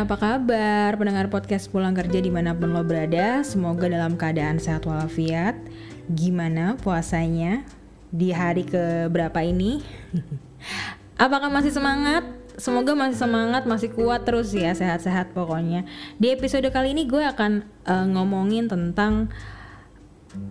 apa 0.00 0.16
kabar 0.16 0.96
pendengar 0.96 1.28
podcast 1.28 1.68
pulang 1.68 1.92
kerja 1.92 2.24
di 2.24 2.32
mana 2.32 2.56
pun 2.56 2.72
lo 2.72 2.80
berada 2.80 3.44
Semoga 3.44 3.84
dalam 3.84 4.16
keadaan 4.16 4.56
sehat 4.56 4.88
walafiat 4.88 5.60
Gimana 6.08 6.80
puasanya 6.80 7.68
di 8.08 8.32
hari 8.32 8.64
ke 8.64 9.12
berapa 9.12 9.44
ini? 9.44 9.84
Apakah 11.20 11.52
masih 11.52 11.68
semangat? 11.68 12.24
Semoga 12.56 12.96
masih 12.96 13.20
semangat, 13.20 13.68
masih 13.68 13.92
kuat 13.92 14.24
terus 14.24 14.56
ya, 14.56 14.72
sehat-sehat 14.72 15.36
pokoknya 15.36 15.84
Di 16.16 16.32
episode 16.32 16.64
kali 16.72 16.96
ini 16.96 17.04
gue 17.04 17.20
akan 17.20 17.68
uh, 17.84 18.06
ngomongin 18.08 18.72
tentang 18.72 19.28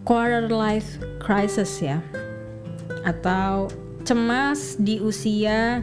quarter 0.05 0.45
life 0.45 1.01
crisis 1.17 1.81
ya 1.81 2.05
Atau 3.01 3.73
cemas 4.05 4.77
di 4.77 5.01
usia 5.01 5.81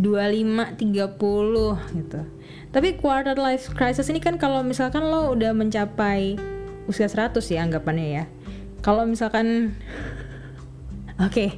25 0.00 0.72
30 0.80 2.00
gitu. 2.00 2.37
Tapi 2.68 3.00
quarter 3.00 3.34
life 3.34 3.72
crisis 3.72 4.12
ini 4.12 4.20
kan 4.20 4.36
kalau 4.36 4.60
misalkan 4.60 5.04
lo 5.06 5.32
udah 5.32 5.56
mencapai 5.56 6.36
usia 6.88 7.08
100 7.08 7.40
ya 7.48 7.64
anggapannya 7.64 8.06
ya. 8.06 8.24
Kalau 8.84 9.04
misalkan 9.08 9.46
Oke, 11.18 11.34
okay, 11.34 11.48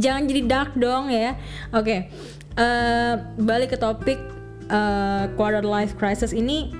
jangan 0.00 0.24
jadi 0.24 0.42
dark 0.48 0.72
dong 0.80 1.12
ya. 1.12 1.36
Oke. 1.76 1.84
Okay. 1.84 2.00
Uh, 2.56 2.64
eh, 2.64 3.14
balik 3.38 3.76
ke 3.76 3.78
topik 3.78 4.16
uh, 4.72 5.28
quarter 5.36 5.62
life 5.62 5.94
crisis 6.00 6.32
ini 6.32 6.72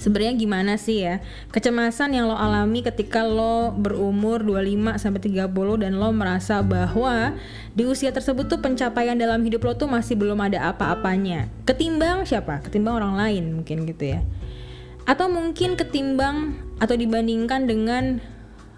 sebenarnya 0.00 0.34
gimana 0.34 0.80
sih 0.80 1.04
ya? 1.04 1.20
Kecemasan 1.52 2.16
yang 2.16 2.26
lo 2.26 2.34
alami 2.34 2.80
ketika 2.80 3.22
lo 3.22 3.70
berumur 3.76 4.40
25 4.40 4.96
sampai 4.96 5.20
30 5.20 5.84
dan 5.84 5.92
lo 6.00 6.08
merasa 6.10 6.64
bahwa 6.64 7.36
di 7.76 7.84
usia 7.84 8.10
tersebut 8.10 8.48
tuh 8.48 8.58
pencapaian 8.64 9.14
dalam 9.14 9.44
hidup 9.44 9.62
lo 9.62 9.72
tuh 9.76 9.86
masih 9.86 10.16
belum 10.16 10.40
ada 10.40 10.72
apa-apanya. 10.72 11.52
Ketimbang 11.68 12.24
siapa? 12.24 12.64
Ketimbang 12.64 13.04
orang 13.04 13.14
lain 13.20 13.44
mungkin 13.60 13.84
gitu 13.84 14.16
ya. 14.16 14.20
Atau 15.04 15.28
mungkin 15.28 15.76
ketimbang 15.76 16.56
atau 16.80 16.96
dibandingkan 16.96 17.68
dengan 17.68 18.24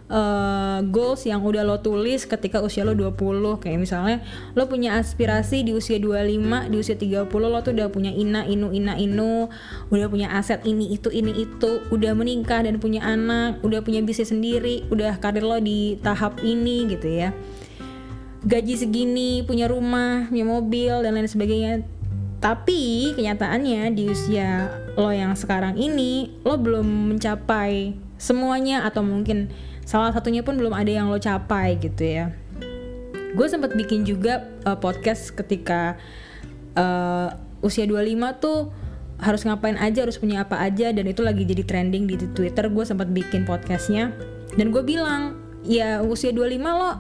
uh, 0.09 0.81
goals 0.89 1.23
yang 1.29 1.45
udah 1.45 1.63
lo 1.63 1.79
tulis 1.79 2.27
ketika 2.27 2.59
usia 2.65 2.83
lo 2.83 2.97
20 2.97 3.63
kayak 3.63 3.79
misalnya 3.79 4.19
lo 4.57 4.67
punya 4.67 4.99
aspirasi 4.99 5.63
di 5.63 5.77
usia 5.77 6.01
25 6.01 6.73
di 6.73 6.77
usia 6.81 6.97
30 6.99 7.29
lo 7.29 7.59
tuh 7.63 7.73
udah 7.77 7.89
punya 7.93 8.11
ina 8.11 8.43
inu 8.49 8.73
ina 8.75 8.99
inu. 8.99 9.47
Udah 9.93 10.07
punya 10.09 10.33
aset 10.35 10.65
ini 10.67 10.97
itu 10.97 11.13
ini 11.13 11.47
itu. 11.47 11.85
Udah 11.93 12.17
menikah 12.17 12.65
dan 12.65 12.81
punya 12.83 13.05
anak 13.05 13.63
udah 13.63 13.85
punya 13.85 14.03
bisnis 14.03 14.33
sendiri 14.33 14.89
udah 14.91 15.21
karir 15.21 15.45
lo 15.45 15.61
di 15.61 16.01
tahap 16.01 16.41
ini 16.43 16.89
gitu 16.91 17.07
ya. 17.07 17.31
Gaji 18.43 18.75
segini 18.75 19.47
punya 19.47 19.71
rumah 19.71 20.27
punya 20.27 20.47
mobil 20.47 20.95
dan 21.05 21.15
lain 21.15 21.31
sebagainya. 21.31 21.87
Tapi 22.43 23.15
kenyataannya 23.15 23.95
di 23.95 24.11
usia 24.11 24.67
lo 24.99 25.15
yang 25.15 25.39
sekarang 25.39 25.79
ini 25.79 26.43
lo 26.43 26.59
belum 26.59 27.15
mencapai 27.15 27.95
semuanya 28.19 28.87
atau 28.87 29.03
mungkin 29.03 29.51
salah 29.83 30.15
satunya 30.15 30.47
pun 30.47 30.55
belum 30.59 30.73
ada 30.73 30.91
yang 30.91 31.11
lo 31.11 31.19
capai 31.19 31.79
gitu 31.79 32.03
ya. 32.03 32.27
Gue 33.33 33.47
sempat 33.49 33.73
bikin 33.73 34.05
juga 34.05 34.45
uh, 34.69 34.77
podcast 34.77 35.33
ketika 35.33 35.97
uh, 36.77 37.33
usia 37.65 37.89
25 37.89 38.43
tuh 38.43 38.69
harus 39.23 39.47
ngapain 39.47 39.79
aja 39.79 40.03
harus 40.03 40.19
punya 40.19 40.43
apa 40.43 40.59
aja 40.59 40.91
dan 40.91 41.07
itu 41.07 41.23
lagi 41.23 41.47
jadi 41.47 41.63
trending 41.65 42.05
di 42.11 42.17
Twitter. 42.35 42.69
Gue 42.69 42.85
sempat 42.85 43.09
bikin 43.09 43.49
podcastnya 43.49 44.13
dan 44.59 44.69
gue 44.69 44.83
bilang 44.85 45.41
ya 45.65 46.03
usia 46.03 46.35
25 46.35 46.59
lo 46.61 46.93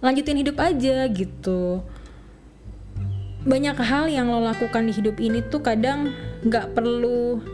lanjutin 0.00 0.38
hidup 0.40 0.56
aja 0.62 1.04
gitu. 1.12 1.84
Banyak 3.44 3.76
hal 3.76 4.08
yang 4.08 4.32
lo 4.32 4.40
lakukan 4.40 4.88
di 4.88 4.92
hidup 4.96 5.20
ini 5.20 5.44
tuh 5.44 5.60
kadang 5.60 6.08
nggak 6.44 6.72
perlu 6.72 7.44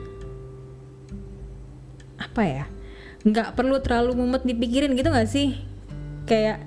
apa 2.20 2.42
ya 2.46 2.64
nggak 3.20 3.52
perlu 3.52 3.76
terlalu 3.84 4.16
mumet 4.16 4.42
dipikirin 4.44 4.96
gitu 4.96 5.12
gak 5.12 5.28
sih? 5.28 5.60
Kayak 6.24 6.64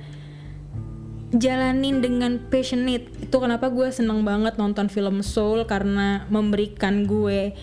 jalanin 1.34 2.00
dengan 2.00 2.38
passionate. 2.50 3.09
Itu 3.25 3.41
kenapa 3.41 3.74
gue 3.74 3.90
seneng 3.90 4.22
banget 4.22 4.56
nonton 4.62 4.88
film 4.88 5.25
Soul 5.25 5.66
karena 5.66 6.30
memberikan 6.30 7.09
gue 7.09 7.58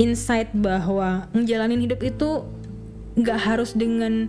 insight 0.00 0.50
bahwa 0.56 1.28
ngejalanin 1.36 1.84
hidup 1.84 2.00
itu 2.02 2.42
nggak 3.14 3.38
harus 3.38 3.78
dengan 3.78 4.26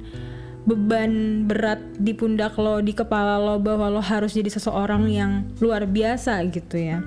beban 0.66 1.46
berat 1.46 1.78
di 1.98 2.14
pundak 2.14 2.58
lo 2.58 2.82
di 2.82 2.94
kepala 2.94 3.38
lo 3.38 3.62
bahwa 3.62 3.90
lo 3.90 4.02
harus 4.02 4.34
jadi 4.34 4.50
seseorang 4.50 5.10
yang 5.10 5.32
luar 5.62 5.86
biasa 5.90 6.42
gitu 6.50 6.78
ya. 6.78 7.02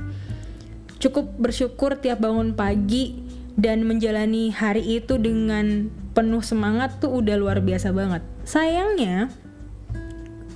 Cukup 0.98 1.38
bersyukur 1.38 1.98
tiap 1.98 2.22
bangun 2.22 2.54
pagi 2.58 3.18
dan 3.58 3.86
menjalani 3.86 4.50
hari 4.50 5.02
itu 5.02 5.18
dengan 5.18 5.90
penuh 6.18 6.42
semangat 6.42 6.98
tuh 6.98 7.22
udah 7.22 7.38
luar 7.38 7.62
biasa 7.62 7.94
banget. 7.94 8.26
Sayangnya 8.42 9.30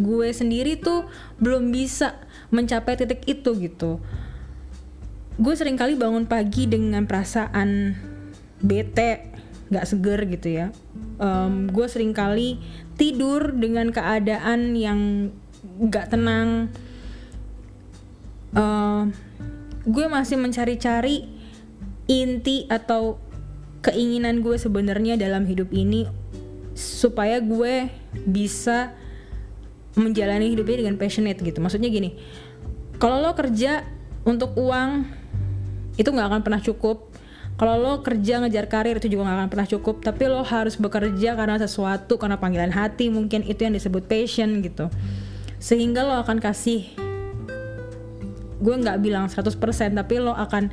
gue 0.02 0.28
sendiri 0.34 0.74
tuh 0.74 1.06
belum 1.38 1.70
bisa 1.70 2.18
mencapai 2.50 2.98
titik 2.98 3.22
itu 3.30 3.54
gitu. 3.62 4.02
Gue 5.38 5.54
sering 5.54 5.78
kali 5.78 5.94
bangun 5.94 6.26
pagi 6.26 6.66
dengan 6.66 7.06
perasaan 7.06 7.94
bete, 8.58 9.30
gak 9.70 9.86
seger 9.86 10.26
gitu 10.26 10.48
ya. 10.50 10.66
Um, 11.22 11.70
gue 11.70 11.86
sering 11.86 12.10
kali 12.10 12.58
tidur 12.98 13.54
dengan 13.54 13.94
keadaan 13.94 14.74
yang 14.74 15.30
gak 15.86 16.10
tenang. 16.10 16.74
Uh, 18.50 19.14
gue 19.86 20.06
masih 20.10 20.42
mencari-cari 20.42 21.30
inti 22.10 22.66
atau 22.66 23.22
keinginan 23.82 24.40
gue 24.40 24.54
sebenarnya 24.56 25.18
dalam 25.18 25.44
hidup 25.44 25.68
ini 25.74 26.06
supaya 26.72 27.42
gue 27.42 27.90
bisa 28.24 28.94
menjalani 29.98 30.54
hidupnya 30.54 30.86
dengan 30.86 30.96
passionate 30.96 31.42
gitu. 31.42 31.58
Maksudnya 31.60 31.92
gini 31.92 32.16
kalau 32.96 33.18
lo 33.18 33.34
kerja 33.34 33.82
untuk 34.22 34.54
uang 34.54 35.10
itu 35.98 36.06
nggak 36.08 36.28
akan 36.30 36.40
pernah 36.46 36.62
cukup. 36.62 37.10
Kalau 37.58 37.76
lo 37.76 38.00
kerja 38.00 38.40
ngejar 38.40 38.70
karir 38.70 38.96
itu 38.96 39.12
juga 39.12 39.28
nggak 39.28 39.38
akan 39.42 39.50
pernah 39.50 39.68
cukup. 39.68 40.00
Tapi 40.06 40.22
lo 40.30 40.46
harus 40.46 40.78
bekerja 40.78 41.34
karena 41.36 41.58
sesuatu 41.58 42.16
karena 42.16 42.38
panggilan 42.38 42.70
hati 42.70 43.10
mungkin 43.10 43.44
itu 43.44 43.66
yang 43.66 43.74
disebut 43.74 44.06
passion 44.06 44.62
gitu. 44.64 44.88
Sehingga 45.58 46.06
lo 46.06 46.16
akan 46.22 46.38
kasih 46.38 46.94
gue 48.62 48.74
nggak 48.78 49.02
bilang 49.02 49.26
100% 49.26 49.58
tapi 49.98 50.14
lo 50.22 50.32
akan 50.38 50.70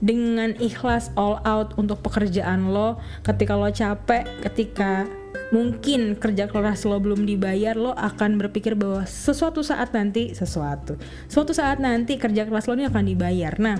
dengan 0.00 0.52
ikhlas 0.60 1.08
all 1.16 1.40
out 1.48 1.72
untuk 1.80 2.04
pekerjaan 2.04 2.68
lo 2.68 3.00
ketika 3.24 3.56
lo 3.56 3.72
capek 3.72 4.28
ketika 4.44 5.08
mungkin 5.54 6.18
kerja 6.18 6.50
keras 6.50 6.84
lo 6.84 7.00
belum 7.00 7.24
dibayar 7.24 7.78
lo 7.78 7.96
akan 7.96 8.36
berpikir 8.36 8.76
bahwa 8.76 9.08
sesuatu 9.08 9.64
saat 9.64 9.96
nanti 9.96 10.36
sesuatu 10.36 11.00
suatu 11.30 11.56
saat 11.56 11.80
nanti 11.80 12.20
kerja 12.20 12.44
keras 12.44 12.68
lo 12.68 12.76
ini 12.76 12.88
akan 12.88 13.04
dibayar. 13.08 13.54
Nah 13.56 13.78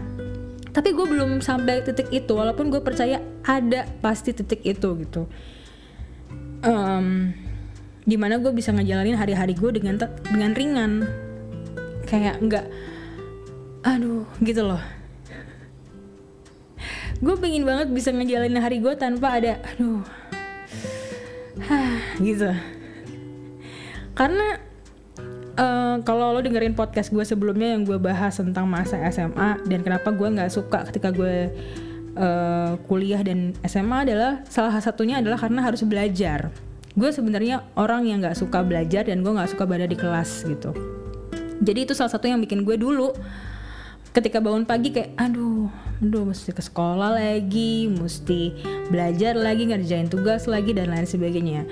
tapi 0.72 0.92
gue 0.92 1.08
belum 1.08 1.40
sampai 1.40 1.80
titik 1.88 2.12
itu 2.12 2.36
walaupun 2.36 2.68
gue 2.68 2.84
percaya 2.84 3.20
ada 3.48 3.88
pasti 4.04 4.36
titik 4.36 4.60
itu 4.60 4.88
gitu. 5.00 5.24
Um, 6.60 7.32
di 8.04 8.16
mana 8.20 8.36
gue 8.36 8.52
bisa 8.52 8.76
ngejalanin 8.76 9.16
hari-hari 9.16 9.56
gue 9.56 9.72
dengan 9.72 10.00
dengan 10.28 10.52
ringan. 10.52 10.92
Kayak 12.04 12.40
nggak 12.44 12.66
aduh 13.86 14.26
gitu 14.42 14.66
loh 14.66 14.95
gue 17.16 17.34
pengen 17.40 17.64
banget 17.64 17.88
bisa 17.92 18.12
ngejalanin 18.12 18.60
hari 18.60 18.80
gue 18.80 18.92
tanpa 18.96 19.40
ada 19.40 19.60
aduh. 19.72 20.04
Gitu. 22.20 22.50
Karena 24.16 24.60
uh, 25.56 25.96
kalau 26.04 26.36
lo 26.36 26.40
dengerin 26.40 26.76
podcast 26.76 27.12
gue 27.12 27.24
sebelumnya 27.24 27.76
yang 27.76 27.84
gue 27.84 27.96
bahas 27.96 28.36
tentang 28.36 28.68
masa 28.68 29.00
SMA 29.12 29.60
dan 29.64 29.80
kenapa 29.84 30.12
gue 30.12 30.28
nggak 30.28 30.52
suka 30.52 30.88
ketika 30.92 31.12
gue 31.12 31.52
uh, 32.16 32.76
kuliah 32.88 33.20
dan 33.20 33.52
SMA 33.64 34.08
adalah 34.08 34.44
salah 34.48 34.76
satunya 34.80 35.20
adalah 35.20 35.40
karena 35.40 35.64
harus 35.64 35.84
belajar. 35.84 36.52
Gue 36.96 37.12
sebenarnya 37.12 37.64
orang 37.76 38.08
yang 38.08 38.24
nggak 38.24 38.40
suka 38.40 38.64
belajar 38.64 39.04
dan 39.04 39.20
gue 39.20 39.32
nggak 39.32 39.52
suka 39.52 39.68
berada 39.68 39.88
di 39.88 39.96
kelas 39.96 40.48
gitu. 40.48 40.72
Jadi 41.60 41.88
itu 41.88 41.92
salah 41.96 42.12
satu 42.12 42.28
yang 42.28 42.40
bikin 42.40 42.64
gue 42.64 42.76
dulu 42.76 43.12
ketika 44.16 44.40
bangun 44.40 44.64
pagi 44.64 44.96
kayak 44.96 45.12
aduh 45.20 45.68
aduh 46.00 46.24
mesti 46.24 46.56
ke 46.56 46.64
sekolah 46.64 47.20
lagi 47.20 47.92
mesti 47.92 48.56
belajar 48.88 49.36
lagi 49.36 49.68
ngerjain 49.68 50.08
tugas 50.08 50.48
lagi 50.48 50.72
dan 50.72 50.88
lain 50.88 51.04
sebagainya. 51.04 51.68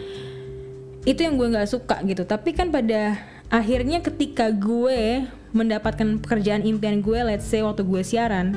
Itu 1.09 1.25
yang 1.25 1.41
gue 1.41 1.49
nggak 1.57 1.69
suka 1.73 2.05
gitu. 2.05 2.29
Tapi 2.29 2.53
kan 2.53 2.69
pada 2.69 3.17
akhirnya 3.49 4.05
ketika 4.05 4.53
gue 4.53 5.25
mendapatkan 5.57 6.21
pekerjaan 6.21 6.69
impian 6.69 7.01
gue 7.01 7.17
let's 7.25 7.49
say 7.49 7.65
waktu 7.65 7.81
gue 7.81 8.05
siaran 8.05 8.53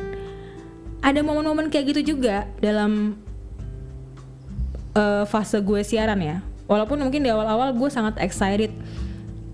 ada 0.99 1.23
momen-momen 1.23 1.71
kayak 1.71 1.95
gitu 1.95 2.17
juga 2.17 2.43
dalam 2.59 3.15
uh, 4.99 5.23
fase 5.23 5.63
gue 5.63 5.79
siaran 5.79 6.19
ya. 6.19 6.43
Walaupun 6.67 6.99
mungkin 6.99 7.23
di 7.23 7.31
awal-awal 7.31 7.71
gue 7.71 7.87
sangat 7.87 8.19
excited 8.19 8.75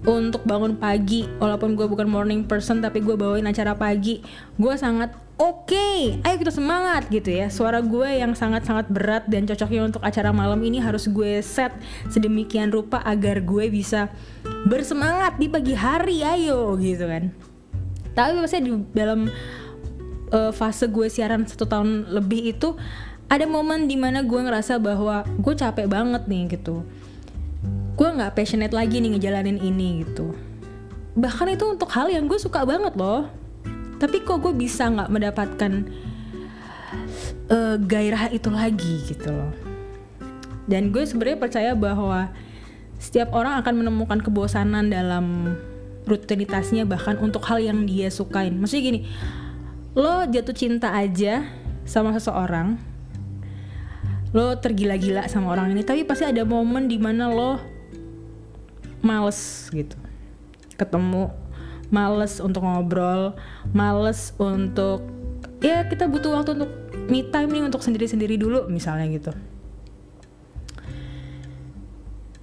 untuk 0.03 0.43
bangun 0.43 0.75
pagi 0.75 1.23
walaupun 1.39 1.79
gue 1.79 1.87
bukan 1.87 2.07
morning 2.11 2.43
person 2.43 2.83
tapi 2.83 2.99
gue 2.99 3.15
bawain 3.15 3.47
acara 3.47 3.71
pagi 3.71 4.19
gue 4.59 4.73
sangat 4.75 5.15
oke. 5.39 5.71
Okay, 5.71 6.19
ayo 6.23 6.35
kita 6.39 6.53
semangat 6.53 7.07
gitu 7.09 7.31
ya. 7.31 7.47
Suara 7.47 7.79
gue 7.79 8.19
yang 8.19 8.35
sangat-sangat 8.35 8.91
berat 8.91 9.23
dan 9.31 9.47
cocoknya 9.47 9.87
untuk 9.87 10.03
acara 10.03 10.29
malam 10.35 10.59
ini 10.61 10.83
harus 10.83 11.07
gue 11.07 11.39
set 11.39 11.73
sedemikian 12.11 12.69
rupa 12.69 12.99
agar 13.03 13.39
gue 13.41 13.71
bisa 13.71 14.11
bersemangat 14.67 15.39
di 15.39 15.47
pagi 15.47 15.73
hari 15.73 16.21
ayo 16.21 16.75
gitu 16.77 17.07
kan. 17.07 17.31
Tapi 18.13 18.31
maksudnya 18.37 18.63
di 18.69 18.73
dalam 18.93 19.25
uh, 20.29 20.51
fase 20.53 20.85
gue 20.91 21.07
siaran 21.09 21.47
satu 21.49 21.65
tahun 21.65 22.13
lebih 22.13 22.53
itu 22.53 22.77
ada 23.31 23.49
momen 23.49 23.89
di 23.89 23.97
mana 23.97 24.21
gue 24.21 24.37
ngerasa 24.37 24.77
bahwa 24.77 25.25
gue 25.41 25.53
capek 25.57 25.89
banget 25.89 26.29
nih 26.29 26.59
gitu 26.59 26.85
gue 27.93 28.07
nggak 28.09 28.33
passionate 28.33 28.73
lagi 28.73 28.97
nih 28.99 29.17
ngejalanin 29.17 29.61
ini 29.61 30.01
gitu. 30.05 30.33
Bahkan 31.13 31.53
itu 31.53 31.65
untuk 31.69 31.89
hal 31.93 32.09
yang 32.09 32.25
gue 32.25 32.39
suka 32.41 32.65
banget 32.65 32.97
loh. 32.97 33.29
Tapi 34.01 34.25
kok 34.25 34.41
gue 34.41 34.53
bisa 34.53 34.89
nggak 34.89 35.09
mendapatkan 35.13 35.71
uh, 37.53 37.77
gairah 37.77 38.33
itu 38.33 38.49
lagi 38.49 38.95
gitu 39.05 39.29
loh. 39.29 39.53
Dan 40.65 40.89
gue 40.89 41.05
sebenarnya 41.05 41.37
percaya 41.37 41.71
bahwa 41.77 42.33
setiap 42.97 43.35
orang 43.35 43.61
akan 43.61 43.83
menemukan 43.83 44.19
kebosanan 44.23 44.89
dalam 44.89 45.55
rutinitasnya 46.09 46.83
bahkan 46.83 47.15
untuk 47.21 47.45
hal 47.45 47.61
yang 47.61 47.85
dia 47.85 48.09
sukain. 48.09 48.57
Maksudnya 48.57 48.83
gini 48.83 48.99
lo 49.93 50.25
jatuh 50.25 50.57
cinta 50.57 50.89
aja 50.89 51.45
sama 51.85 52.17
seseorang 52.17 52.81
lo 54.33 54.57
tergila-gila 54.57 55.29
sama 55.29 55.53
orang 55.53 55.69
ini 55.69 55.85
tapi 55.85 56.01
pasti 56.01 56.25
ada 56.25 56.41
momen 56.41 56.89
di 56.89 56.97
mana 56.97 57.29
lo 57.29 57.61
males 59.03 59.69
gitu 59.75 59.99
ketemu 60.73 61.29
males 61.93 62.41
untuk 62.41 62.65
ngobrol, 62.65 63.37
males 63.69 64.33
untuk 64.41 65.05
ya 65.61 65.85
kita 65.85 66.09
butuh 66.09 66.41
waktu 66.41 66.57
untuk 66.57 66.71
me 67.05 67.21
time 67.29 67.49
nih 67.53 67.63
untuk 67.69 67.85
sendiri-sendiri 67.85 68.41
dulu 68.41 68.65
misalnya 68.65 69.05
gitu. 69.13 69.31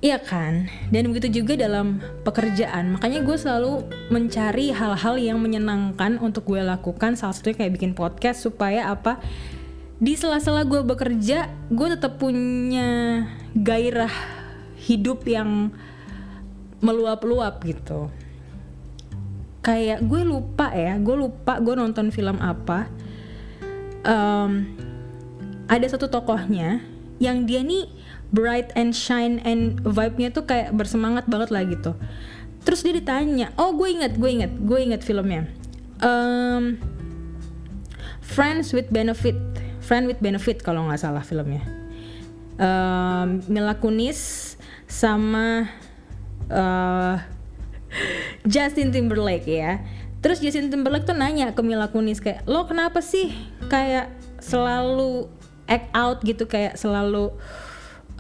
Iya 0.01 0.17
kan, 0.17 0.65
dan 0.89 1.13
begitu 1.13 1.45
juga 1.45 1.61
dalam 1.61 2.01
pekerjaan. 2.25 2.97
Makanya 2.97 3.21
gue 3.21 3.37
selalu 3.37 3.85
mencari 4.09 4.73
hal-hal 4.73 5.21
yang 5.21 5.37
menyenangkan 5.45 6.17
untuk 6.25 6.49
gue 6.49 6.65
lakukan. 6.65 7.21
Salah 7.21 7.37
satunya 7.37 7.61
kayak 7.61 7.77
bikin 7.77 7.93
podcast 7.93 8.49
supaya 8.49 8.89
apa? 8.89 9.21
Di 10.01 10.17
sela-sela 10.17 10.65
gue 10.65 10.81
bekerja, 10.81 11.53
gue 11.69 11.89
tetap 11.93 12.17
punya 12.17 13.29
gairah 13.53 14.15
hidup 14.81 15.21
yang 15.29 15.69
meluap-luap 16.81 17.63
gitu. 17.65 18.09
Kayak 19.61 20.05
gue 20.09 20.23
lupa 20.25 20.73
ya 20.73 20.97
gue 20.97 21.17
lupa 21.17 21.61
gue 21.61 21.75
nonton 21.77 22.09
film 22.09 22.41
apa. 22.41 22.89
Um, 24.01 24.73
ada 25.69 25.85
satu 25.85 26.09
tokohnya 26.09 26.81
yang 27.21 27.45
dia 27.45 27.61
nih 27.61 27.85
bright 28.33 28.73
and 28.73 28.97
shine 28.97 29.45
and 29.45 29.85
vibe-nya 29.85 30.33
tuh 30.33 30.49
kayak 30.49 30.73
bersemangat 30.73 31.29
banget 31.29 31.53
lah 31.53 31.63
gitu. 31.69 31.93
Terus 32.65 32.81
dia 32.81 32.97
ditanya 32.97 33.53
oh 33.61 33.77
gue 33.77 33.89
inget 33.93 34.17
gue 34.17 34.31
inget 34.33 34.53
gue 34.57 34.79
inget 34.81 35.05
filmnya. 35.05 35.47
Um, 36.01 36.81
Friends 38.25 38.73
with 38.73 38.89
Benefit 38.89 39.37
Friend 39.85 40.07
with 40.07 40.23
Benefit 40.23 40.65
kalau 40.65 40.89
nggak 40.89 41.03
salah 41.03 41.21
filmnya. 41.21 41.61
Um, 42.61 43.45
Mila 43.51 43.77
Kunis 43.77 44.55
sama 44.87 45.67
uh, 46.51 47.17
Justin 48.53 48.91
Timberlake 48.91 49.49
ya. 49.49 49.81
Terus 50.21 50.45
Justin 50.45 50.69
Timberlake 50.69 51.09
tuh 51.09 51.17
nanya 51.17 51.57
ke 51.57 51.63
Mila 51.65 51.89
Kunis 51.89 52.21
kayak 52.21 52.45
lo 52.45 52.69
kenapa 52.69 53.01
sih 53.01 53.33
kayak 53.73 54.13
selalu 54.43 55.33
act 55.65 55.89
out 55.97 56.19
gitu 56.21 56.45
kayak 56.45 56.77
selalu 56.77 57.33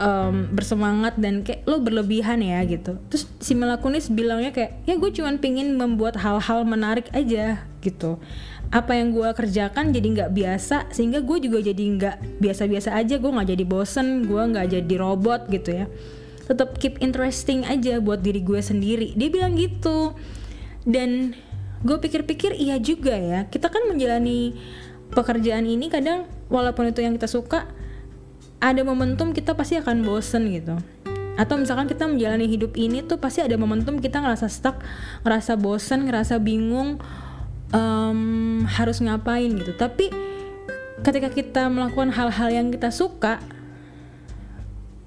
um, 0.00 0.48
bersemangat 0.56 1.20
dan 1.20 1.44
kayak 1.44 1.68
lo 1.68 1.82
berlebihan 1.84 2.40
ya 2.40 2.64
gitu. 2.64 2.96
Terus 3.12 3.28
si 3.38 3.52
Mila 3.52 3.76
Kunis 3.78 4.08
bilangnya 4.08 4.50
kayak 4.50 4.86
ya 4.88 4.96
gue 4.96 5.10
cuman 5.12 5.36
pingin 5.36 5.76
membuat 5.76 6.16
hal-hal 6.16 6.64
menarik 6.64 7.12
aja 7.12 7.60
gitu. 7.84 8.16
Apa 8.70 8.96
yang 8.96 9.12
gue 9.12 9.28
kerjakan 9.34 9.92
jadi 9.92 10.08
nggak 10.08 10.30
biasa 10.32 10.88
sehingga 10.94 11.20
gue 11.20 11.36
juga 11.42 11.58
jadi 11.60 11.84
nggak 12.00 12.16
biasa-biasa 12.40 12.96
aja 12.96 13.18
gue 13.20 13.30
nggak 13.30 13.50
jadi 13.52 13.64
bosen 13.66 14.24
gue 14.24 14.40
nggak 14.40 14.66
jadi 14.78 14.94
robot 14.96 15.50
gitu 15.50 15.84
ya 15.84 15.86
tetap 16.50 16.74
keep 16.82 16.98
interesting 16.98 17.62
aja 17.62 18.02
buat 18.02 18.26
diri 18.26 18.42
gue 18.42 18.58
sendiri. 18.58 19.14
Dia 19.14 19.30
bilang 19.30 19.54
gitu. 19.54 20.18
Dan 20.82 21.38
gue 21.86 21.96
pikir-pikir 22.02 22.58
iya 22.58 22.82
juga 22.82 23.14
ya. 23.14 23.46
Kita 23.46 23.70
kan 23.70 23.86
menjalani 23.86 24.58
pekerjaan 25.14 25.62
ini 25.62 25.86
kadang 25.86 26.26
walaupun 26.50 26.90
itu 26.90 27.06
yang 27.06 27.14
kita 27.14 27.30
suka 27.30 27.70
ada 28.58 28.82
momentum 28.82 29.30
kita 29.30 29.54
pasti 29.54 29.78
akan 29.78 30.02
bosen 30.02 30.50
gitu. 30.50 30.74
Atau 31.38 31.56
misalkan 31.56 31.86
kita 31.86 32.10
menjalani 32.10 32.50
hidup 32.50 32.74
ini 32.74 33.06
tuh 33.06 33.22
pasti 33.22 33.46
ada 33.46 33.54
momentum 33.54 34.02
kita 34.02 34.18
ngerasa 34.18 34.50
stuck 34.50 34.82
ngerasa 35.22 35.54
bosen 35.54 36.10
ngerasa 36.10 36.42
bingung 36.42 36.98
um, 37.70 38.20
harus 38.66 38.98
ngapain 38.98 39.54
gitu. 39.54 39.70
Tapi 39.78 40.10
ketika 41.06 41.30
kita 41.30 41.62
melakukan 41.70 42.10
hal-hal 42.10 42.50
yang 42.50 42.68
kita 42.74 42.90
suka 42.90 43.38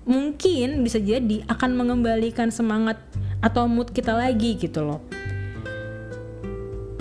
mungkin 0.04 0.84
bisa 0.84 1.00
jadi 1.00 1.48
akan 1.48 1.80
mengembalikan 1.80 2.52
semangat 2.52 3.00
atau 3.40 3.68
mood 3.68 3.92
kita 3.92 4.12
lagi 4.16 4.56
gitu 4.60 4.84
loh. 4.84 5.02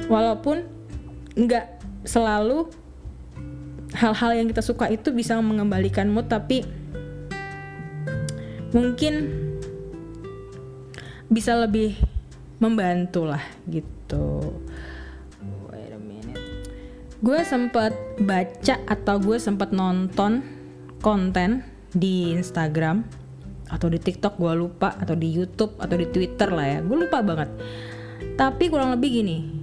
Walaupun 0.06 0.66
nggak 1.38 1.66
selalu 2.06 2.68
hal-hal 3.94 4.30
yang 4.36 4.46
kita 4.50 4.62
suka 4.64 4.90
itu 4.90 5.14
bisa 5.14 5.38
mengembalikan 5.38 6.10
mood 6.10 6.26
tapi 6.26 6.66
mungkin 8.72 9.30
bisa 11.32 11.56
lebih 11.56 11.96
membantu 12.58 13.26
lah 13.26 13.42
gitu. 13.70 14.58
Gue 17.22 17.38
sempat 17.46 17.94
baca 18.18 18.82
atau 18.82 19.22
gue 19.22 19.38
sempat 19.38 19.70
nonton 19.70 20.42
konten 20.98 21.62
di 21.92 22.32
Instagram 22.32 23.04
atau 23.72 23.88
di 23.88 23.96
TikTok 23.96 24.36
gue 24.36 24.52
lupa 24.56 24.92
atau 25.00 25.16
di 25.16 25.32
YouTube 25.32 25.76
atau 25.80 25.96
di 25.96 26.08
Twitter 26.08 26.48
lah 26.52 26.66
ya. 26.66 26.78
Gue 26.84 27.08
lupa 27.08 27.24
banget. 27.24 27.48
Tapi 28.36 28.68
kurang 28.68 28.96
lebih 28.96 29.10
gini 29.22 29.62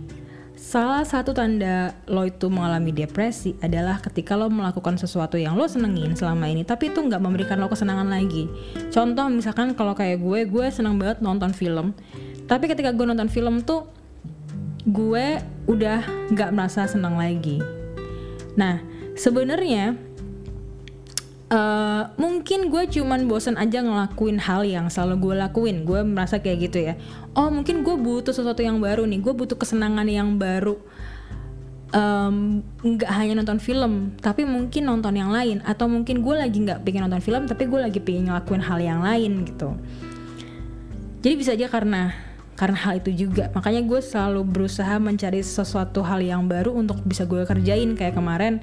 salah 0.59 1.07
satu 1.07 1.31
tanda 1.31 1.95
lo 2.11 2.27
itu 2.27 2.51
mengalami 2.51 2.91
depresi 2.91 3.55
adalah 3.63 3.97
ketika 4.03 4.35
lo 4.35 4.51
melakukan 4.51 4.99
sesuatu 4.99 5.39
yang 5.39 5.55
lo 5.55 5.65
senengin 5.71 6.19
selama 6.19 6.51
ini 6.51 6.67
tapi 6.67 6.91
itu 6.91 6.99
nggak 6.99 7.23
memberikan 7.23 7.57
lo 7.63 7.71
kesenangan 7.71 8.11
lagi. 8.11 8.51
Contoh 8.91 9.31
misalkan 9.31 9.71
kalau 9.71 9.95
kayak 9.95 10.19
gue 10.19 10.45
gue 10.51 10.65
seneng 10.67 10.99
banget 10.99 11.23
nonton 11.23 11.55
film 11.55 11.95
tapi 12.45 12.67
ketika 12.67 12.91
gue 12.91 13.01
nonton 13.01 13.31
film 13.31 13.63
tuh 13.63 13.87
gue 14.83 15.39
udah 15.65 16.03
nggak 16.35 16.51
merasa 16.51 16.85
senang 16.91 17.15
lagi. 17.15 17.63
Nah 18.59 18.83
sebenarnya 19.15 19.95
uh, 21.49 22.03
mungkin 22.15 22.69
gue 22.69 22.83
cuman 22.89 23.25
bosan 23.25 23.57
aja 23.57 23.81
ngelakuin 23.81 24.37
hal 24.39 24.61
yang 24.65 24.87
selalu 24.87 25.29
gue 25.29 25.35
lakuin. 25.41 25.77
Gue 25.83 26.01
merasa 26.05 26.39
kayak 26.39 26.57
gitu 26.69 26.79
ya. 26.81 26.93
Oh 27.33 27.49
mungkin 27.49 27.81
gue 27.81 27.95
butuh 27.97 28.31
sesuatu 28.31 28.61
yang 28.61 28.79
baru 28.79 29.05
nih. 29.05 29.19
Gue 29.21 29.33
butuh 29.35 29.57
kesenangan 29.57 30.05
yang 30.07 30.37
baru. 30.37 30.77
Nggak 32.85 33.09
um, 33.09 33.17
hanya 33.17 33.41
nonton 33.41 33.57
film 33.57 34.13
tapi 34.21 34.45
mungkin 34.45 34.85
nonton 34.85 35.13
yang 35.17 35.33
lain. 35.33 35.65
Atau 35.65 35.89
mungkin 35.89 36.21
gue 36.21 36.35
lagi 36.37 36.61
nggak 36.61 36.85
pengen 36.85 37.09
nonton 37.09 37.21
film 37.21 37.43
tapi 37.49 37.65
gue 37.65 37.79
lagi 37.81 37.99
pengen 37.99 38.29
ngelakuin 38.29 38.63
hal 38.63 38.79
yang 38.79 39.01
lain 39.01 39.43
gitu. 39.49 39.73
Jadi 41.19 41.35
bisa 41.35 41.51
aja 41.57 41.67
karena 41.67 42.15
karena 42.59 42.75
hal 42.75 42.99
itu 42.99 43.27
juga. 43.27 43.47
Makanya 43.55 43.87
gue 43.87 43.99
selalu 44.03 44.43
berusaha 44.43 44.99
mencari 44.99 45.39
sesuatu 45.39 46.03
hal 46.03 46.19
yang 46.19 46.45
baru 46.45 46.75
untuk 46.75 46.99
bisa 47.07 47.23
gue 47.23 47.41
kerjain. 47.47 47.95
Kayak 47.95 48.19
kemarin 48.19 48.59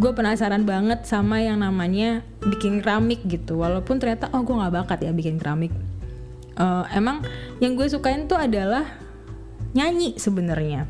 gue 0.00 0.12
penasaran 0.16 0.64
banget 0.64 1.04
sama 1.04 1.44
yang 1.44 1.60
namanya 1.60 2.24
bikin 2.40 2.80
keramik 2.80 3.20
gitu. 3.28 3.60
Walaupun 3.60 4.00
ternyata 4.00 4.32
oh 4.32 4.40
gue 4.40 4.56
nggak 4.56 4.72
bakat 4.80 4.98
ya 5.04 5.12
bikin 5.12 5.36
keramik. 5.36 5.70
Uh, 6.56 6.88
emang 6.96 7.20
yang 7.60 7.76
gue 7.76 7.84
sukain 7.84 8.24
tuh 8.24 8.40
adalah 8.40 8.88
nyanyi 9.76 10.16
sebenarnya. 10.16 10.88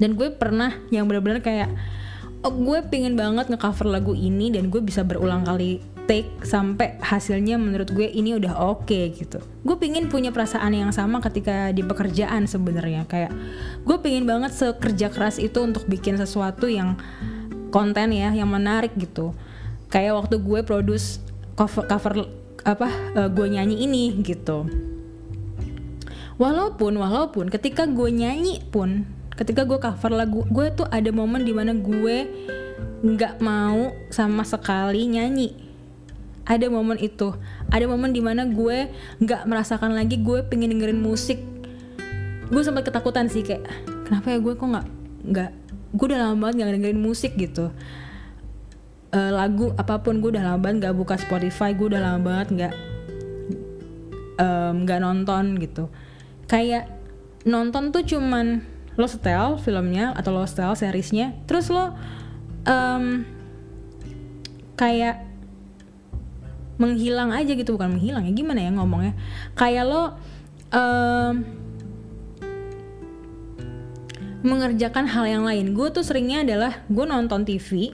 Dan 0.00 0.16
gue 0.16 0.32
pernah 0.32 0.72
yang 0.88 1.04
benar-benar 1.04 1.44
kayak 1.44 1.68
oh, 2.40 2.52
gue 2.52 2.80
pengen 2.88 3.12
banget 3.12 3.52
ngecover 3.52 3.92
lagu 3.92 4.16
ini 4.16 4.48
dan 4.48 4.72
gue 4.72 4.80
bisa 4.80 5.04
berulang 5.04 5.44
kali 5.44 5.84
take 6.08 6.42
sampai 6.42 6.98
hasilnya 6.98 7.54
menurut 7.60 7.92
gue 7.92 8.08
ini 8.08 8.34
udah 8.40 8.56
oke 8.56 8.88
okay, 8.88 9.12
gitu. 9.12 9.44
Gue 9.62 9.76
pengen 9.76 10.08
punya 10.08 10.32
perasaan 10.32 10.72
yang 10.72 10.96
sama 10.96 11.20
ketika 11.20 11.76
di 11.76 11.84
pekerjaan 11.84 12.48
sebenarnya. 12.48 13.04
Kayak 13.04 13.36
gue 13.84 13.96
pengen 14.00 14.24
banget 14.24 14.56
sekerja 14.56 15.12
keras 15.12 15.36
itu 15.36 15.60
untuk 15.60 15.84
bikin 15.84 16.16
sesuatu 16.16 16.72
yang 16.72 16.96
konten 17.70 18.12
ya 18.12 18.34
yang 18.34 18.50
menarik 18.50 18.92
gitu. 18.98 19.32
Kayak 19.90 20.26
waktu 20.26 20.36
gue 20.42 20.60
produce 20.66 21.22
cover 21.54 21.86
cover 21.86 22.28
apa 22.66 22.88
uh, 23.16 23.28
gue 23.30 23.46
nyanyi 23.46 23.86
ini 23.88 24.04
gitu. 24.20 24.68
Walaupun 26.36 26.96
walaupun 26.96 27.52
ketika 27.52 27.84
gue 27.84 28.10
nyanyi 28.12 28.64
pun 28.68 29.04
ketika 29.36 29.64
gue 29.64 29.80
cover 29.80 30.12
lagu 30.12 30.44
gue 30.48 30.66
tuh 30.72 30.88
ada 30.88 31.08
momen 31.12 31.44
di 31.44 31.52
mana 31.52 31.72
gue 31.72 32.16
nggak 33.00 33.40
mau 33.40 33.92
sama 34.12 34.44
sekali 34.44 35.08
nyanyi. 35.08 35.56
Ada 36.44 36.66
momen 36.66 36.98
itu. 36.98 37.32
Ada 37.70 37.86
momen 37.86 38.10
di 38.10 38.20
mana 38.20 38.48
gue 38.48 38.90
nggak 39.22 39.46
merasakan 39.46 39.94
lagi 39.94 40.20
gue 40.20 40.42
pengen 40.44 40.76
dengerin 40.76 41.00
musik. 41.00 41.38
Gue 42.50 42.62
sempat 42.66 42.88
ketakutan 42.88 43.30
sih 43.30 43.46
kayak 43.46 43.64
kenapa 44.08 44.34
ya 44.34 44.38
gue 44.42 44.52
kok 44.58 44.66
nggak 44.66 44.86
nggak 45.20 45.50
gue 45.90 46.06
udah 46.06 46.30
lama 46.30 46.48
banget 46.48 46.54
nggak 46.62 46.70
dengerin 46.78 47.02
musik 47.02 47.34
gitu. 47.34 47.74
Uh, 49.10 49.34
lagu 49.34 49.74
apa 49.74 49.98
pun 50.06 50.22
gue 50.22 50.30
udah 50.30 50.54
lama 50.54 50.58
banget 50.62 50.86
nggak 50.86 50.94
buka 50.94 51.18
Spotify 51.18 51.74
gue 51.74 51.90
udah 51.90 52.02
lama 52.02 52.20
banget 52.22 52.48
nggak 52.54 52.74
nggak 54.86 54.98
um, 55.00 55.04
nonton 55.04 55.58
gitu. 55.58 55.90
Kayak 56.46 56.88
nonton 57.42 57.90
tuh 57.90 58.06
cuman 58.06 58.62
lo 58.94 59.06
setel 59.06 59.58
filmnya 59.58 60.14
atau 60.14 60.30
lo 60.34 60.46
setel 60.46 60.76
seriesnya 60.78 61.34
terus 61.48 61.72
lo 61.72 61.94
um, 62.66 63.26
kayak 64.78 65.26
menghilang 66.78 67.34
aja 67.34 67.52
gitu. 67.52 67.74
Bukan 67.74 67.98
menghilang 67.98 68.24
ya 68.24 68.32
gimana 68.32 68.62
ya 68.62 68.70
ngomongnya? 68.72 69.18
Kayak 69.58 69.84
lo 69.90 70.02
um, 70.70 71.59
mengerjakan 74.40 75.08
hal 75.08 75.24
yang 75.28 75.44
lain. 75.44 75.76
Gue 75.76 75.92
tuh 75.92 76.04
seringnya 76.04 76.44
adalah 76.44 76.84
gue 76.88 77.04
nonton 77.04 77.44
TV 77.44 77.92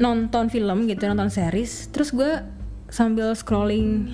nonton 0.00 0.48
film 0.48 0.88
gitu 0.88 1.04
nonton 1.08 1.28
series. 1.28 1.92
Terus 1.92 2.12
gue 2.12 2.40
sambil 2.88 3.36
scrolling 3.36 4.08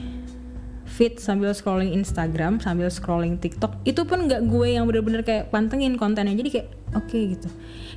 feed 0.86 1.18
sambil 1.18 1.52
scrolling 1.52 1.92
Instagram 1.92 2.62
sambil 2.62 2.88
scrolling 2.88 3.36
TikTok 3.36 3.82
itu 3.84 4.06
pun 4.06 4.30
nggak 4.30 4.48
gue 4.48 4.68
yang 4.78 4.86
bener-bener 4.86 5.22
kayak 5.22 5.54
pantengin 5.54 5.94
kontennya. 5.94 6.34
Jadi 6.34 6.50
kayak 6.50 6.68
oke 6.94 7.06
okay, 7.06 7.22
gitu. 7.38 7.48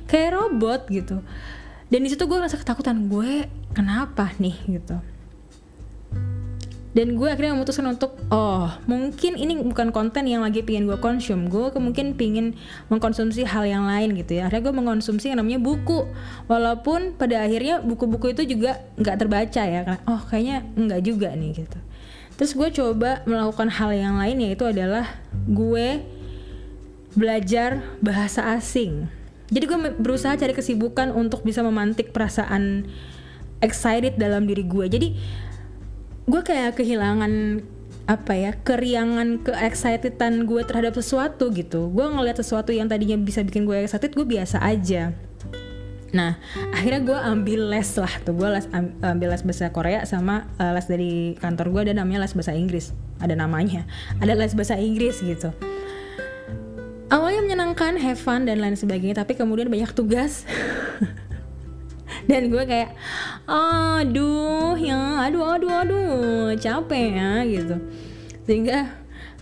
Kayak 0.06 0.38
robot 0.38 0.86
gitu. 0.90 1.18
Dan 1.90 2.06
di 2.06 2.08
situ 2.10 2.22
gue 2.30 2.38
rasa 2.38 2.54
ketakutan 2.54 3.10
gue 3.10 3.50
kenapa 3.74 4.30
nih? 4.38 4.54
gitu 4.70 4.98
dan 6.90 7.14
gue 7.14 7.28
akhirnya 7.30 7.54
memutuskan 7.54 7.86
untuk 7.86 8.18
oh 8.34 8.66
mungkin 8.90 9.38
ini 9.38 9.62
bukan 9.62 9.94
konten 9.94 10.26
yang 10.26 10.42
lagi 10.42 10.66
pingin 10.66 10.90
gue 10.90 10.98
konsum. 10.98 11.46
Gue 11.46 11.70
mungkin 11.78 12.18
pingin 12.18 12.58
mengkonsumsi 12.90 13.46
hal 13.46 13.62
yang 13.62 13.86
lain 13.86 14.18
gitu 14.18 14.42
ya. 14.42 14.50
Akhirnya 14.50 14.70
gue 14.70 14.74
mengkonsumsi 14.74 15.30
yang 15.30 15.38
namanya 15.38 15.62
buku. 15.62 16.10
Walaupun 16.50 17.14
pada 17.14 17.46
akhirnya 17.46 17.78
buku-buku 17.78 18.34
itu 18.34 18.42
juga 18.42 18.82
nggak 18.98 19.16
terbaca 19.22 19.62
ya. 19.62 19.80
Karena 19.86 20.02
oh 20.10 20.20
kayaknya 20.26 20.56
nggak 20.74 21.02
juga 21.06 21.30
nih 21.38 21.62
gitu. 21.62 21.78
Terus 22.34 22.52
gue 22.58 22.68
coba 22.82 23.22
melakukan 23.22 23.70
hal 23.70 23.94
yang 23.94 24.18
lain 24.18 24.42
yaitu 24.42 24.66
adalah 24.66 25.06
gue 25.46 26.02
belajar 27.14 27.86
bahasa 28.02 28.50
asing. 28.58 29.06
Jadi 29.50 29.64
gue 29.66 29.78
berusaha 29.94 30.34
cari 30.34 30.54
kesibukan 30.58 31.14
untuk 31.14 31.46
bisa 31.46 31.62
memantik 31.62 32.10
perasaan 32.10 32.90
excited 33.62 34.18
dalam 34.18 34.50
diri 34.50 34.66
gue. 34.66 34.86
Jadi 34.90 35.08
gue 36.28 36.42
kayak 36.44 36.76
kehilangan 36.76 37.64
apa 38.10 38.34
ya 38.34 38.52
keriangan 38.58 39.38
ke 39.46 39.54
excitedan 39.54 40.42
gue 40.42 40.66
terhadap 40.66 40.98
sesuatu 40.98 41.54
gitu. 41.54 41.86
Gue 41.94 42.10
ngeliat 42.10 42.42
sesuatu 42.42 42.74
yang 42.74 42.90
tadinya 42.90 43.14
bisa 43.14 43.46
bikin 43.46 43.62
gue 43.62 43.86
excited 43.86 44.10
gue 44.12 44.26
biasa 44.26 44.58
aja. 44.58 45.14
Nah, 46.10 46.42
akhirnya 46.74 47.06
gue 47.06 47.14
ambil 47.14 47.70
les 47.70 47.90
lah 47.94 48.10
tuh, 48.26 48.34
gue 48.34 48.48
les 48.50 48.66
ambil 48.98 49.30
les 49.30 49.42
bahasa 49.46 49.70
Korea 49.70 50.02
sama 50.02 50.50
uh, 50.58 50.74
les 50.74 50.86
dari 50.90 51.38
kantor 51.38 51.70
gue 51.70 51.80
ada 51.86 52.02
namanya 52.02 52.26
les 52.26 52.34
bahasa 52.34 52.50
Inggris, 52.50 52.90
ada 53.22 53.38
namanya, 53.38 53.86
ada 54.18 54.34
les 54.34 54.50
bahasa 54.58 54.74
Inggris 54.74 55.22
gitu. 55.22 55.54
Awalnya 57.14 57.46
menyenangkan, 57.46 57.98
have 57.98 58.18
fun 58.18 58.46
dan 58.46 58.58
lain 58.58 58.74
sebagainya, 58.74 59.22
tapi 59.22 59.38
kemudian 59.38 59.70
banyak 59.70 59.90
tugas. 59.94 60.42
dan 62.30 62.46
gue 62.46 62.62
kayak, 62.62 62.94
aduh 63.50 64.78
ya, 64.78 65.26
aduh 65.26 65.58
aduh 65.58 65.72
aduh, 65.82 66.54
capek 66.54 67.18
ya 67.18 67.30
gitu. 67.42 67.76
Sehingga 68.46 68.94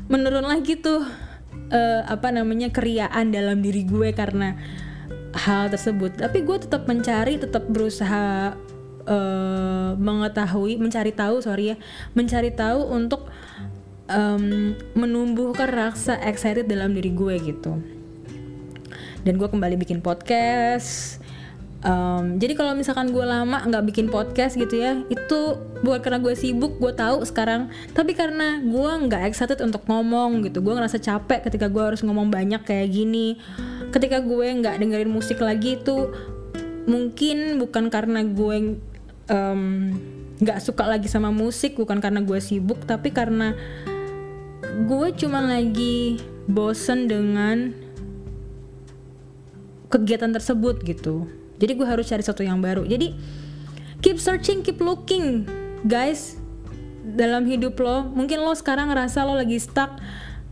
menurun 0.08 0.48
lagi 0.48 0.80
tuh 0.80 1.04
uh, 1.72 2.02
apa 2.08 2.32
namanya 2.32 2.72
keriaan 2.72 3.30
dalam 3.30 3.60
diri 3.60 3.84
gue 3.84 4.12
karena 4.16 4.56
hal 5.36 5.68
tersebut 5.68 6.16
tapi 6.16 6.42
gue 6.42 6.56
tetap 6.56 6.88
mencari 6.88 7.36
tetap 7.36 7.68
berusaha 7.68 8.56
uh, 9.04 9.92
mengetahui 10.00 10.80
mencari 10.80 11.12
tahu 11.12 11.44
sorry 11.44 11.74
ya 11.74 11.76
mencari 12.16 12.50
tahu 12.50 12.88
untuk 12.88 13.28
um, 14.08 14.74
menumbuhkan 14.96 15.68
rasa 15.68 16.16
excited 16.24 16.66
dalam 16.66 16.96
diri 16.96 17.12
gue 17.12 17.34
gitu 17.44 17.76
dan 19.22 19.34
gue 19.36 19.48
kembali 19.48 19.76
bikin 19.76 20.00
podcast 20.00 21.20
um, 21.84 22.38
jadi 22.38 22.58
kalau 22.58 22.74
misalkan 22.74 23.14
gue 23.14 23.22
lama 23.22 23.62
nggak 23.62 23.84
bikin 23.92 24.06
podcast 24.10 24.58
gitu 24.58 24.78
ya 24.82 24.98
itu 25.06 25.58
bukan 25.78 26.00
karena 26.02 26.18
gue 26.18 26.34
sibuk 26.34 26.78
gue 26.82 26.92
tahu 26.94 27.22
sekarang. 27.22 27.70
Tapi 27.94 28.14
karena 28.14 28.58
gue 28.62 28.90
nggak 29.06 29.30
excited 29.30 29.62
untuk 29.62 29.86
ngomong 29.86 30.42
gitu 30.46 30.62
gue 30.62 30.74
ngerasa 30.74 30.98
capek 30.98 31.46
ketika 31.46 31.70
gue 31.70 31.82
harus 31.82 32.02
ngomong 32.02 32.30
banyak 32.30 32.62
kayak 32.66 32.90
gini. 32.90 33.38
Ketika 33.94 34.18
gue 34.22 34.46
nggak 34.58 34.78
dengerin 34.82 35.10
musik 35.10 35.38
lagi 35.38 35.78
itu 35.78 36.10
mungkin 36.88 37.60
bukan 37.60 37.92
karena 37.92 38.24
gue 38.24 38.80
nggak 40.40 40.58
um, 40.58 40.64
suka 40.64 40.88
lagi 40.88 41.04
sama 41.04 41.28
musik 41.28 41.76
bukan 41.76 42.00
karena 42.00 42.24
gue 42.24 42.40
sibuk 42.40 42.80
tapi 42.88 43.12
karena 43.12 43.52
gue 44.88 45.08
cuma 45.20 45.44
lagi 45.44 46.16
bosen 46.48 47.04
dengan 47.04 47.76
kegiatan 49.92 50.32
tersebut 50.32 50.80
gitu 50.80 51.28
jadi 51.58 51.72
gue 51.74 51.86
harus 51.86 52.06
cari 52.06 52.22
sesuatu 52.22 52.46
yang 52.46 52.62
baru. 52.62 52.86
Jadi 52.86 53.14
keep 54.00 54.22
searching 54.22 54.62
keep 54.62 54.78
looking 54.78 55.44
guys 55.86 56.38
dalam 57.02 57.44
hidup 57.44 57.78
lo. 57.78 58.06
Mungkin 58.06 58.40
lo 58.40 58.54
sekarang 58.54 58.94
ngerasa 58.94 59.26
lo 59.26 59.34
lagi 59.34 59.58
stuck. 59.58 59.98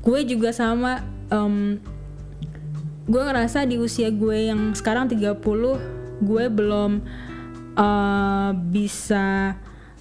Gue 0.03 0.27
juga 0.27 0.51
sama 0.55 1.03
um, 1.31 1.79
gue 3.07 3.23
ngerasa 3.23 3.65
di 3.67 3.79
usia 3.79 4.11
gue 4.11 4.51
yang 4.51 4.75
sekarang 4.75 5.07
30 5.07 5.39
gue 6.27 6.45
belum 6.51 6.93
uh, 7.79 8.51
bisa 8.71 9.55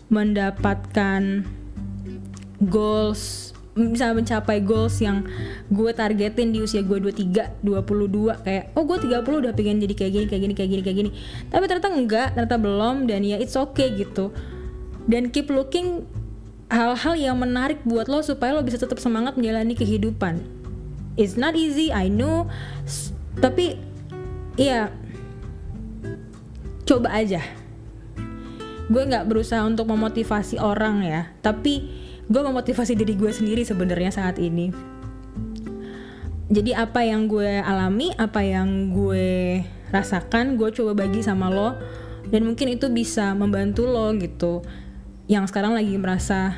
mendapatkan 0.10 1.46
goals 2.62 3.55
bisa 3.76 4.16
mencapai 4.16 4.64
goals 4.64 5.04
yang 5.04 5.28
gue 5.68 5.92
targetin 5.92 6.56
di 6.56 6.64
usia 6.64 6.80
gue 6.80 6.96
23, 6.96 7.60
22 7.60 8.40
kayak 8.48 8.72
oh 8.72 8.88
gue 8.88 8.98
30 9.04 9.20
udah 9.20 9.52
pengen 9.52 9.84
jadi 9.84 9.94
kayak 10.00 10.12
gini 10.16 10.26
kayak 10.32 10.42
gini 10.48 10.54
kayak 10.56 10.70
gini 10.72 10.82
kayak 10.82 10.98
gini. 11.04 11.12
Tapi 11.52 11.64
ternyata 11.68 11.92
enggak 11.92 12.28
ternyata 12.40 12.56
belum 12.56 12.96
dan 13.12 13.28
ya 13.28 13.36
it's 13.36 13.60
okay 13.60 13.92
gitu. 14.00 14.32
Dan 15.12 15.28
keep 15.28 15.52
looking 15.52 16.08
hal-hal 16.72 17.20
yang 17.20 17.36
menarik 17.36 17.84
buat 17.84 18.08
lo 18.08 18.24
supaya 18.24 18.56
lo 18.56 18.64
bisa 18.64 18.80
tetap 18.80 18.96
semangat 18.96 19.36
menjalani 19.36 19.76
kehidupan. 19.76 20.40
It's 21.20 21.36
not 21.36 21.60
easy 21.60 21.92
I 21.92 22.08
know. 22.08 22.48
Tapi 23.44 23.76
ya 24.56 24.88
coba 26.88 27.12
aja. 27.12 27.44
Gue 28.88 29.04
nggak 29.04 29.28
berusaha 29.28 29.68
untuk 29.68 29.92
memotivasi 29.92 30.64
orang 30.64 31.04
ya 31.04 31.28
tapi 31.44 32.05
gue 32.26 32.42
memotivasi 32.42 32.98
diri 32.98 33.14
gue 33.14 33.30
sendiri 33.30 33.62
sebenarnya 33.62 34.10
saat 34.10 34.42
ini. 34.42 34.74
Jadi 36.46 36.78
apa 36.78 37.02
yang 37.02 37.26
gue 37.26 37.58
alami 37.62 38.14
apa 38.18 38.46
yang 38.46 38.94
gue 38.94 39.62
rasakan 39.90 40.58
gue 40.58 40.70
coba 40.74 41.06
bagi 41.06 41.22
sama 41.26 41.50
lo. 41.50 41.78
Dan 42.26 42.50
mungkin 42.50 42.74
itu 42.74 42.90
bisa 42.90 43.38
membantu 43.38 43.86
lo 43.86 44.10
gitu. 44.18 44.66
Yang 45.30 45.54
sekarang 45.54 45.78
lagi 45.78 45.94
merasa 45.98 46.58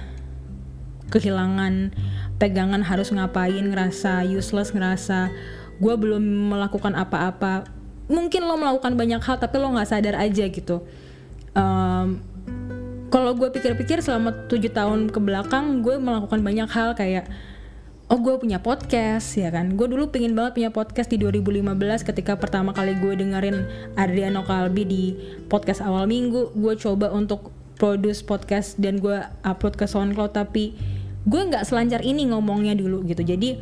kehilangan 1.11 1.91
pegangan 2.37 2.83
harus 2.83 3.09
ngapain 3.11 3.63
ngerasa 3.63 4.27
useless 4.27 4.75
ngerasa 4.75 5.31
gue 5.79 5.93
belum 5.95 6.51
melakukan 6.55 6.95
apa-apa. 6.95 7.67
Mungkin 8.07 8.47
lo 8.47 8.55
melakukan 8.55 8.95
banyak 8.95 9.19
hal 9.19 9.35
tapi 9.39 9.59
lo 9.59 9.75
nggak 9.75 9.87
sadar 9.87 10.15
aja 10.15 10.47
gitu. 10.47 10.83
Um, 11.51 12.23
kalau 13.07 13.31
gue 13.35 13.47
pikir-pikir 13.51 14.03
selama 14.03 14.35
tujuh 14.51 14.71
tahun 14.71 15.07
ke 15.07 15.19
belakang 15.23 15.79
gue 15.79 15.95
melakukan 15.95 16.43
banyak 16.43 16.67
hal 16.67 16.91
kayak 16.93 17.27
oh 18.07 18.19
gue 18.23 18.39
punya 18.39 18.63
podcast 18.63 19.35
ya 19.35 19.51
kan? 19.51 19.75
Gue 19.75 19.91
dulu 19.91 20.07
pengen 20.11 20.31
banget 20.31 20.63
punya 20.63 20.71
podcast 20.71 21.11
di 21.11 21.19
2015 21.19 22.07
ketika 22.07 22.39
pertama 22.39 22.71
kali 22.71 22.95
gue 22.99 23.13
dengerin 23.19 23.67
Adriano 23.99 24.47
Kalbi 24.47 24.83
di 24.87 25.03
podcast 25.51 25.83
awal 25.83 26.07
minggu. 26.07 26.55
Gue 26.55 26.79
coba 26.79 27.11
untuk 27.11 27.51
produce 27.75 28.23
podcast 28.23 28.79
dan 28.79 29.03
gue 29.03 29.21
upload 29.43 29.75
ke 29.75 29.85
SoundCloud 29.85 30.33
tapi 30.33 30.73
gue 31.27 31.41
nggak 31.51 31.67
selancar 31.67 31.99
ini 31.99 32.31
ngomongnya 32.31 32.79
dulu 32.79 33.03
gitu. 33.03 33.27
Jadi 33.27 33.59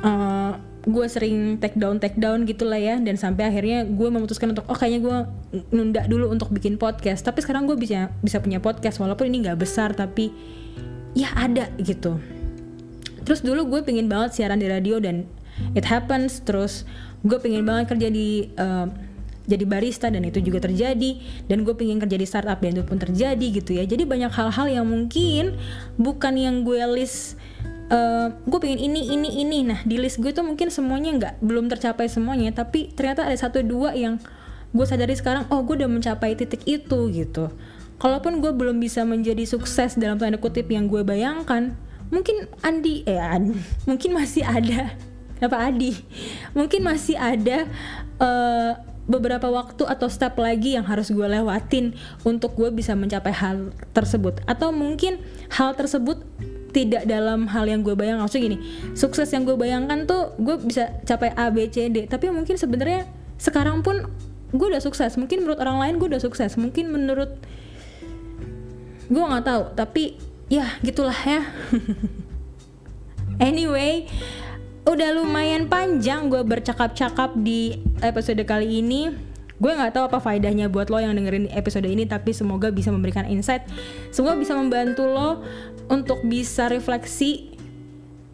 uh, 0.00 0.52
gue 0.86 1.06
sering 1.10 1.58
take 1.58 1.74
down 1.74 1.98
take 1.98 2.14
down 2.20 2.46
gitulah 2.46 2.78
ya. 2.78 3.00
Dan 3.00 3.18
sampai 3.18 3.50
akhirnya 3.50 3.88
gue 3.88 4.08
memutuskan 4.08 4.54
untuk 4.54 4.68
oh 4.70 4.76
kayaknya 4.76 5.00
gue 5.02 5.16
nunda 5.74 6.02
dulu 6.06 6.30
untuk 6.30 6.52
bikin 6.54 6.78
podcast. 6.78 7.24
Tapi 7.26 7.42
sekarang 7.42 7.66
gue 7.66 7.74
bisa 7.74 8.12
bisa 8.22 8.38
punya 8.38 8.62
podcast 8.62 9.02
walaupun 9.02 9.26
ini 9.28 9.48
nggak 9.48 9.58
besar 9.58 9.96
tapi 9.96 10.30
ya 11.16 11.32
ada 11.34 11.72
gitu. 11.82 12.20
Terus 13.26 13.44
dulu 13.44 13.76
gue 13.76 13.80
pengen 13.84 14.08
banget 14.08 14.40
siaran 14.40 14.60
di 14.62 14.68
radio 14.70 15.02
dan 15.02 15.26
it 15.74 15.84
happens. 15.84 16.40
Terus 16.46 16.86
gue 17.26 17.38
pengen 17.42 17.66
banget 17.66 17.92
kerja 17.92 18.08
di 18.08 18.48
uh, 18.56 18.86
jadi 19.48 19.64
barista 19.64 20.12
dan 20.12 20.24
itu 20.28 20.40
juga 20.44 20.64
terjadi. 20.64 21.44
Dan 21.48 21.64
gue 21.64 21.74
pengen 21.74 21.98
kerja 22.00 22.16
di 22.16 22.26
startup 22.28 22.60
dan 22.60 22.76
itu 22.78 22.84
pun 22.84 23.00
terjadi 23.00 23.46
gitu 23.50 23.76
ya. 23.76 23.84
Jadi 23.84 24.04
banyak 24.04 24.32
hal-hal 24.32 24.66
yang 24.68 24.86
mungkin 24.88 25.56
bukan 25.96 26.36
yang 26.36 26.62
gue 26.62 26.80
list 26.94 27.40
uh, 27.90 28.32
gue 28.32 28.58
pengen 28.60 28.80
ini 28.80 29.12
ini 29.12 29.42
ini. 29.44 29.58
Nah 29.64 29.80
di 29.84 30.00
list 30.00 30.20
gue 30.20 30.30
tuh 30.32 30.44
mungkin 30.44 30.72
semuanya 30.72 31.10
nggak 31.16 31.34
belum 31.44 31.68
tercapai 31.68 32.06
semuanya 32.08 32.52
tapi 32.52 32.92
ternyata 32.92 33.24
ada 33.24 33.36
satu 33.36 33.60
dua 33.64 33.92
yang 33.96 34.20
gue 34.72 34.84
sadari 34.84 35.16
sekarang 35.16 35.48
oh 35.48 35.64
gue 35.64 35.80
udah 35.80 35.90
mencapai 35.90 36.36
titik 36.36 36.64
itu 36.68 37.08
gitu. 37.12 37.52
Kalaupun 37.98 38.38
gue 38.38 38.54
belum 38.54 38.78
bisa 38.78 39.02
menjadi 39.02 39.42
sukses 39.42 39.98
dalam 39.98 40.22
tanda 40.22 40.38
kutip 40.38 40.70
yang 40.70 40.86
gue 40.86 41.02
bayangkan 41.02 41.74
mungkin 42.08 42.48
Andi 42.64 43.04
eh 43.04 43.20
Andi, 43.20 43.58
mungkin 43.88 44.16
masih 44.16 44.44
ada 44.46 44.94
apa 45.38 45.70
Adi? 45.70 45.94
Mungkin 46.54 46.82
masih 46.82 47.14
ada 47.14 47.66
uh, 48.18 48.72
beberapa 49.08 49.48
waktu 49.48 49.86
atau 49.88 50.10
step 50.10 50.36
lagi 50.36 50.76
yang 50.76 50.84
harus 50.84 51.08
gue 51.08 51.24
lewatin 51.24 51.96
untuk 52.26 52.58
gue 52.58 52.68
bisa 52.74 52.92
mencapai 52.98 53.32
hal 53.32 53.72
tersebut. 53.94 54.42
Atau 54.44 54.74
mungkin 54.74 55.22
hal 55.54 55.78
tersebut 55.78 56.20
tidak 56.78 57.02
dalam 57.10 57.50
hal 57.50 57.66
yang 57.66 57.82
gue 57.82 57.98
bayangkan. 57.98 58.22
Maksudnya 58.22 58.54
gini 58.54 58.58
sukses 58.94 59.26
yang 59.34 59.42
gue 59.42 59.58
bayangkan 59.58 60.06
tuh 60.06 60.38
gue 60.38 60.54
bisa 60.62 61.02
capai 61.02 61.34
A 61.34 61.50
B 61.50 61.66
C 61.66 61.90
D. 61.90 62.06
Tapi 62.06 62.30
mungkin 62.30 62.54
sebenarnya 62.54 63.10
sekarang 63.42 63.82
pun 63.82 64.06
gue 64.54 64.66
udah 64.70 64.78
sukses. 64.78 65.18
Mungkin 65.18 65.42
menurut 65.42 65.58
orang 65.58 65.82
lain 65.82 65.94
gue 65.98 66.14
udah 66.14 66.22
sukses. 66.22 66.54
Mungkin 66.54 66.94
menurut 66.94 67.34
gue 69.10 69.24
nggak 69.26 69.42
tahu. 69.42 69.62
Tapi 69.74 70.14
ya 70.46 70.78
gitulah 70.86 71.18
ya. 71.26 71.42
Anyway 73.38 74.10
udah 74.88 75.12
lumayan 75.20 75.68
panjang 75.68 76.32
gue 76.32 76.40
bercakap-cakap 76.40 77.36
di 77.36 77.76
episode 78.00 78.40
kali 78.48 78.80
ini. 78.80 79.12
Gue 79.58 79.74
nggak 79.74 79.90
tahu 79.98 80.06
apa 80.06 80.22
faedahnya 80.22 80.70
buat 80.70 80.86
lo 80.86 81.02
yang 81.02 81.18
dengerin 81.18 81.50
episode 81.50 81.84
ini 81.84 82.06
tapi 82.06 82.30
semoga 82.30 82.70
bisa 82.70 82.88
memberikan 82.94 83.26
insight. 83.26 83.66
Semoga 84.14 84.38
bisa 84.38 84.54
membantu 84.54 85.04
lo 85.04 85.42
untuk 85.88 86.24
bisa 86.24 86.68
refleksi 86.68 87.56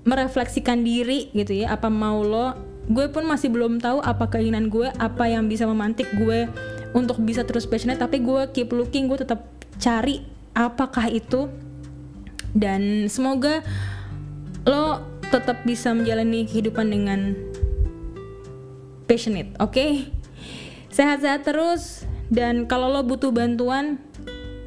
merefleksikan 0.04 0.84
diri 0.84 1.32
gitu 1.32 1.64
ya 1.64 1.72
apa 1.72 1.88
mau 1.88 2.20
lo 2.20 2.52
gue 2.84 3.08
pun 3.08 3.24
masih 3.24 3.48
belum 3.48 3.80
tahu 3.80 4.04
apa 4.04 4.28
keinginan 4.28 4.68
gue 4.68 4.92
apa 5.00 5.24
yang 5.24 5.48
bisa 5.48 5.64
memantik 5.64 6.06
gue 6.20 6.44
untuk 6.92 7.16
bisa 7.24 7.42
terus 7.42 7.64
passionate 7.64 7.98
tapi 7.98 8.20
gue 8.20 8.52
keep 8.52 8.68
looking 8.68 9.08
gue 9.08 9.24
tetap 9.24 9.48
cari 9.80 10.20
apakah 10.52 11.08
itu 11.08 11.48
dan 12.54 13.10
semoga 13.10 13.64
lo 14.68 15.02
tetap 15.32 15.66
bisa 15.66 15.90
menjalani 15.90 16.46
kehidupan 16.46 16.86
dengan 16.94 17.34
passionate, 19.10 19.50
oke? 19.60 19.74
Okay? 19.74 19.92
Sehat-sehat 20.94 21.42
terus 21.44 22.06
dan 22.30 22.70
kalau 22.70 22.88
lo 22.88 23.02
butuh 23.02 23.34
bantuan 23.34 24.00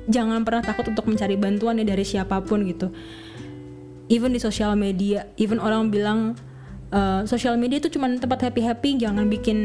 jangan 0.07 0.43
pernah 0.47 0.63
takut 0.63 0.87
untuk 0.87 1.05
mencari 1.05 1.35
bantuan 1.35 1.79
ya 1.79 1.85
dari 1.85 2.03
siapa 2.07 2.39
pun 2.43 2.63
gitu. 2.65 2.89
Even 4.07 4.31
di 4.31 4.39
sosial 4.39 4.73
media, 4.79 5.27
even 5.35 5.59
orang 5.59 5.91
bilang 5.91 6.39
uh, 6.91 7.23
sosial 7.27 7.59
media 7.59 7.79
itu 7.79 7.91
cuma 7.91 8.07
tempat 8.07 8.47
happy 8.47 8.61
happy 8.63 8.89
jangan 8.99 9.27
bikin 9.27 9.57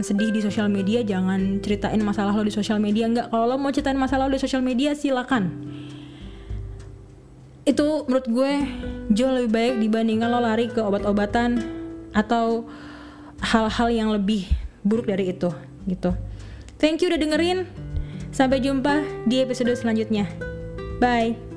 sedih 0.00 0.32
di 0.32 0.40
sosial 0.40 0.72
media 0.72 1.04
jangan 1.04 1.60
ceritain 1.60 2.00
masalah 2.00 2.32
lo 2.32 2.44
di 2.44 2.52
sosial 2.52 2.80
media 2.80 3.04
enggak 3.08 3.28
kalau 3.28 3.44
lo 3.44 3.56
mau 3.60 3.72
ceritain 3.72 4.00
masalah 4.00 4.28
lo 4.28 4.36
di 4.36 4.42
sosial 4.42 4.64
media 4.64 4.96
silakan 4.96 5.52
itu 7.68 8.08
menurut 8.08 8.26
gue 8.26 8.52
jauh 9.12 9.32
lebih 9.36 9.52
baik 9.52 9.74
dibandingkan 9.84 10.28
lo 10.32 10.40
lari 10.40 10.72
ke 10.72 10.80
obat-obatan 10.80 11.60
atau 12.16 12.66
hal-hal 13.40 13.88
yang 13.92 14.08
lebih 14.10 14.48
buruk 14.82 15.06
dari 15.06 15.32
itu 15.32 15.52
gitu. 15.86 16.12
Thank 16.80 17.04
you 17.04 17.12
udah 17.12 17.20
dengerin. 17.20 17.68
Sampai 18.30 18.62
jumpa 18.62 19.02
di 19.26 19.42
episode 19.42 19.74
selanjutnya. 19.74 20.26
Bye. 21.02 21.49